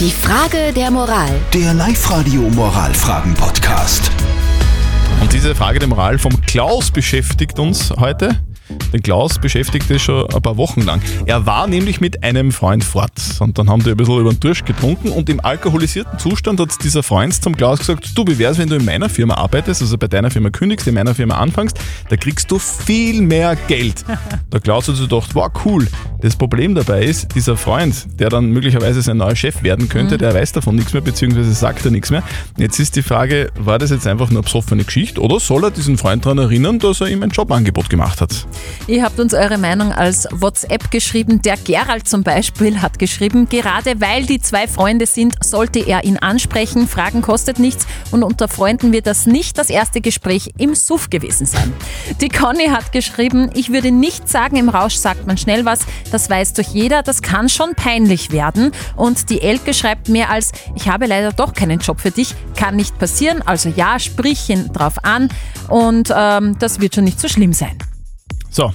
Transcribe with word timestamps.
Die 0.00 0.10
Frage 0.10 0.72
der 0.74 0.90
Moral. 0.90 1.30
Der 1.52 1.72
Live-Radio 1.72 2.42
Moralfragen-Podcast. 2.50 4.10
Und 5.20 5.32
diese 5.32 5.54
Frage 5.54 5.78
der 5.78 5.86
Moral 5.86 6.18
vom 6.18 6.40
Klaus 6.40 6.90
beschäftigt 6.90 7.60
uns 7.60 7.92
heute. 7.96 8.40
Den 8.92 9.02
Klaus 9.02 9.38
beschäftigt 9.38 9.88
es 9.92 10.02
schon 10.02 10.28
ein 10.34 10.42
paar 10.42 10.56
Wochen 10.56 10.80
lang. 10.80 11.00
Er 11.26 11.46
war 11.46 11.68
nämlich 11.68 12.00
mit 12.00 12.24
einem 12.24 12.50
Freund 12.50 12.82
fort 12.82 13.12
und 13.38 13.56
dann 13.56 13.70
haben 13.70 13.84
die 13.84 13.90
ein 13.90 13.96
bisschen 13.96 14.18
über 14.18 14.30
den 14.30 14.40
Durst 14.40 14.66
getrunken 14.66 15.10
und 15.10 15.28
im 15.28 15.38
alkoholisierten 15.38 16.18
Zustand 16.18 16.58
hat 16.58 16.70
dieser 16.82 17.04
Freund 17.04 17.32
zum 17.40 17.56
Klaus 17.56 17.78
gesagt, 17.78 18.18
du, 18.18 18.24
wie 18.26 18.38
wär's, 18.38 18.58
wenn 18.58 18.68
du 18.68 18.74
in 18.74 18.84
meiner 18.84 19.08
Firma 19.08 19.34
arbeitest, 19.34 19.80
also 19.80 19.96
bei 19.96 20.08
deiner 20.08 20.30
Firma 20.30 20.50
kündigst, 20.50 20.88
in 20.88 20.94
meiner 20.94 21.14
Firma 21.14 21.36
anfängst, 21.36 21.78
da 22.08 22.16
kriegst 22.16 22.50
du 22.50 22.58
viel 22.58 23.22
mehr 23.22 23.54
Geld. 23.68 24.04
Der 24.52 24.60
Klaus 24.60 24.88
hat 24.88 24.96
sich 24.96 25.08
gedacht, 25.08 25.34
wow, 25.34 25.50
cool. 25.64 25.86
Das 26.24 26.36
Problem 26.36 26.74
dabei 26.74 27.04
ist, 27.04 27.34
dieser 27.34 27.54
Freund, 27.54 28.06
der 28.18 28.30
dann 28.30 28.46
möglicherweise 28.46 29.02
sein 29.02 29.18
neuer 29.18 29.36
Chef 29.36 29.62
werden 29.62 29.90
könnte, 29.90 30.16
der 30.16 30.32
weiß 30.32 30.52
davon 30.52 30.74
nichts 30.74 30.94
mehr, 30.94 31.02
beziehungsweise 31.02 31.52
sagt 31.52 31.84
er 31.84 31.90
nichts 31.90 32.08
mehr. 32.08 32.22
Jetzt 32.56 32.78
ist 32.80 32.96
die 32.96 33.02
Frage, 33.02 33.50
war 33.58 33.78
das 33.78 33.90
jetzt 33.90 34.06
einfach 34.06 34.30
nur 34.30 34.38
eine 34.38 34.44
besoffene 34.44 34.84
Geschichte 34.84 35.20
oder 35.20 35.38
soll 35.38 35.64
er 35.64 35.70
diesen 35.70 35.98
Freund 35.98 36.24
daran 36.24 36.38
erinnern, 36.38 36.78
dass 36.78 37.02
er 37.02 37.08
ihm 37.08 37.22
ein 37.22 37.28
Jobangebot 37.28 37.90
gemacht 37.90 38.22
hat? 38.22 38.46
Ihr 38.86 39.02
habt 39.02 39.20
uns 39.20 39.34
eure 39.34 39.58
Meinung 39.58 39.92
als 39.92 40.26
WhatsApp 40.30 40.90
geschrieben. 40.90 41.42
Der 41.42 41.58
Gerald 41.58 42.08
zum 42.08 42.22
Beispiel 42.22 42.80
hat 42.80 42.98
geschrieben, 42.98 43.46
gerade 43.50 44.00
weil 44.00 44.24
die 44.24 44.40
zwei 44.40 44.66
Freunde 44.66 45.04
sind, 45.04 45.34
sollte 45.44 45.80
er 45.80 46.04
ihn 46.04 46.16
ansprechen. 46.16 46.88
Fragen 46.88 47.20
kostet 47.20 47.58
nichts 47.58 47.86
und 48.12 48.22
unter 48.22 48.48
Freunden 48.48 48.94
wird 48.94 49.06
das 49.06 49.26
nicht 49.26 49.58
das 49.58 49.68
erste 49.68 50.00
Gespräch 50.00 50.54
im 50.56 50.74
Suff 50.74 51.10
gewesen 51.10 51.44
sein. 51.44 51.70
Die 52.22 52.30
Conny 52.30 52.68
hat 52.68 52.92
geschrieben, 52.92 53.50
ich 53.52 53.70
würde 53.70 53.90
nicht 53.90 54.26
sagen, 54.26 54.56
im 54.56 54.70
Rausch 54.70 54.94
sagt 54.94 55.26
man 55.26 55.36
schnell 55.36 55.66
was. 55.66 55.80
Das 56.14 56.30
weiß 56.30 56.52
doch 56.52 56.62
jeder, 56.62 57.02
das 57.02 57.22
kann 57.22 57.48
schon 57.48 57.74
peinlich 57.74 58.30
werden. 58.30 58.70
Und 58.94 59.30
die 59.30 59.42
Elke 59.42 59.74
schreibt 59.74 60.08
mehr 60.08 60.30
als, 60.30 60.52
ich 60.76 60.88
habe 60.88 61.06
leider 61.06 61.32
doch 61.32 61.54
keinen 61.54 61.80
Job 61.80 62.00
für 62.00 62.12
dich, 62.12 62.36
kann 62.54 62.76
nicht 62.76 62.96
passieren. 63.00 63.42
Also 63.42 63.68
ja, 63.68 63.98
sprich 63.98 64.48
ihn 64.48 64.72
drauf 64.72 65.02
an 65.02 65.28
und 65.68 66.14
ähm, 66.16 66.56
das 66.60 66.80
wird 66.80 66.94
schon 66.94 67.02
nicht 67.02 67.18
so 67.18 67.26
schlimm 67.26 67.52
sein. 67.52 67.76
So, 68.48 68.72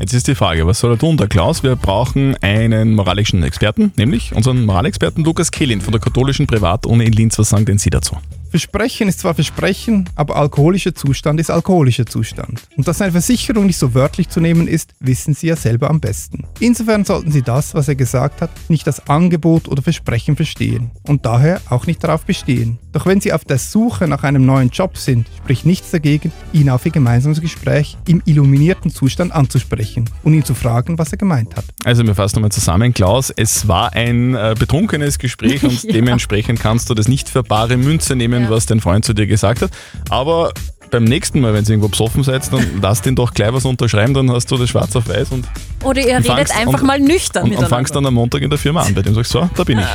jetzt 0.00 0.14
ist 0.14 0.26
die 0.26 0.34
Frage, 0.34 0.66
was 0.66 0.80
soll 0.80 0.94
er 0.94 0.98
tun, 0.98 1.16
der 1.16 1.28
Klaus? 1.28 1.62
Wir 1.62 1.76
brauchen 1.76 2.34
einen 2.42 2.94
moralischen 2.96 3.44
Experten, 3.44 3.92
nämlich 3.94 4.34
unseren 4.34 4.64
Moralexperten 4.64 5.22
Lukas 5.22 5.52
Kehlin 5.52 5.80
von 5.80 5.92
der 5.92 6.00
katholischen 6.00 6.48
Privatuni 6.48 7.04
in 7.04 7.12
Linz. 7.12 7.38
Was 7.38 7.50
sagen 7.50 7.66
denn 7.66 7.78
Sie 7.78 7.90
dazu? 7.90 8.16
Versprechen 8.50 9.08
ist 9.08 9.20
zwar 9.20 9.34
Versprechen, 9.34 10.08
aber 10.16 10.34
alkoholischer 10.36 10.92
Zustand 10.94 11.38
ist 11.38 11.50
alkoholischer 11.50 12.04
Zustand. 12.04 12.62
Und 12.76 12.88
dass 12.88 13.00
eine 13.00 13.12
Versicherung 13.12 13.66
nicht 13.66 13.78
so 13.78 13.94
wörtlich 13.94 14.28
zu 14.28 14.40
nehmen 14.40 14.66
ist, 14.66 14.92
wissen 14.98 15.34
Sie 15.34 15.46
ja 15.46 15.56
selber 15.56 15.88
am 15.88 16.00
besten. 16.00 16.44
Insofern 16.58 17.04
sollten 17.04 17.30
Sie 17.30 17.42
das, 17.42 17.74
was 17.74 17.86
er 17.86 17.94
gesagt 17.94 18.42
hat, 18.42 18.50
nicht 18.68 18.86
als 18.88 19.06
Angebot 19.08 19.68
oder 19.68 19.82
Versprechen 19.82 20.34
verstehen 20.34 20.90
und 21.06 21.24
daher 21.26 21.60
auch 21.70 21.86
nicht 21.86 22.02
darauf 22.02 22.24
bestehen. 22.24 22.78
Doch 22.92 23.06
wenn 23.06 23.20
Sie 23.20 23.32
auf 23.32 23.44
der 23.44 23.58
Suche 23.58 24.08
nach 24.08 24.24
einem 24.24 24.44
neuen 24.44 24.70
Job 24.70 24.96
sind, 24.98 25.28
spricht 25.38 25.64
nichts 25.64 25.92
dagegen, 25.92 26.32
ihn 26.52 26.70
auf 26.70 26.84
Ihr 26.84 26.92
gemeinsames 26.92 27.40
Gespräch 27.40 27.96
im 28.08 28.20
illuminierten 28.24 28.90
Zustand 28.90 29.32
anzusprechen 29.32 30.10
und 30.24 30.34
ihn 30.34 30.44
zu 30.44 30.54
fragen, 30.54 30.98
was 30.98 31.12
er 31.12 31.18
gemeint 31.18 31.54
hat. 31.54 31.64
Also 31.84 32.04
wir 32.04 32.16
fassen 32.16 32.36
nochmal 32.36 32.50
zusammen, 32.52 32.92
Klaus. 32.94 33.32
Es 33.36 33.68
war 33.68 33.92
ein 33.92 34.34
äh, 34.34 34.56
betrunkenes 34.58 35.18
Gespräch 35.20 35.62
und 35.62 35.70
Ja. 35.90 35.92
dementsprechend 35.92 36.58
kannst 36.60 36.90
du 36.90 36.94
das 36.94 37.06
nicht 37.06 37.28
für 37.28 37.42
bare 37.44 37.76
Münze 37.76 38.16
nehmen, 38.16 38.39
was 38.48 38.66
dein 38.66 38.80
Freund 38.80 39.04
zu 39.04 39.12
dir 39.12 39.26
gesagt 39.26 39.62
hat. 39.62 39.70
Aber 40.08 40.52
beim 40.90 41.04
nächsten 41.04 41.40
Mal, 41.40 41.54
wenn 41.54 41.64
ihr 41.64 41.70
irgendwo 41.70 41.88
besoffen 41.88 42.22
seid, 42.22 42.52
dann 42.52 42.66
lass 42.82 43.02
den 43.02 43.14
doch 43.14 43.32
gleich 43.32 43.52
was 43.52 43.64
unterschreiben, 43.64 44.12
dann 44.14 44.30
hast 44.30 44.50
du 44.50 44.56
das 44.56 44.70
schwarz 44.70 44.94
auf 44.96 45.08
weiß 45.08 45.30
und, 45.30 45.46
Oder 45.84 46.00
ihr 46.00 46.18
redet 46.18 46.50
einfach 46.56 46.80
und, 46.80 46.86
mal 46.86 47.00
nüchtern 47.00 47.44
und, 47.44 47.56
und 47.56 47.68
fangst 47.68 47.94
dann 47.94 48.04
am 48.06 48.14
Montag 48.14 48.42
in 48.42 48.50
der 48.50 48.58
Firma 48.58 48.82
an 48.82 48.94
bei 48.94 49.02
dem 49.02 49.14
sagst, 49.14 49.32
so, 49.32 49.48
da 49.54 49.64
bin 49.64 49.78
ich. 49.78 49.86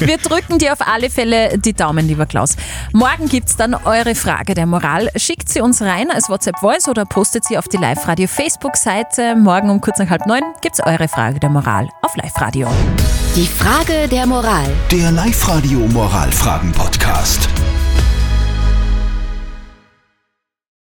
Wir 0.00 0.18
drücken 0.18 0.58
dir 0.58 0.72
auf 0.72 0.80
alle 0.86 1.10
Fälle 1.10 1.58
die 1.58 1.72
Daumen, 1.72 2.06
lieber 2.06 2.26
Klaus. 2.26 2.56
Morgen 2.92 3.28
gibt's 3.28 3.56
dann 3.56 3.74
eure 3.74 4.14
Frage 4.14 4.54
der 4.54 4.66
Moral. 4.66 5.10
Schickt 5.16 5.48
sie 5.48 5.60
uns 5.60 5.82
rein 5.82 6.10
als 6.10 6.28
WhatsApp-Voice 6.28 6.88
oder 6.88 7.04
postet 7.04 7.44
sie 7.44 7.58
auf 7.58 7.68
die 7.68 7.76
Live-Radio-Facebook-Seite. 7.76 9.36
Morgen 9.36 9.70
um 9.70 9.80
kurz 9.80 9.98
nach 9.98 10.10
halb 10.10 10.26
neun 10.26 10.42
gibt's 10.62 10.80
eure 10.80 11.08
Frage 11.08 11.38
der 11.38 11.50
Moral 11.50 11.88
auf 12.02 12.16
Live-Radio. 12.16 12.68
Die 13.36 13.46
Frage 13.46 14.08
der 14.08 14.26
Moral. 14.26 14.66
Der 14.90 15.10
Live-Radio 15.10 15.80
Moralfragen-Podcast. 15.80 17.23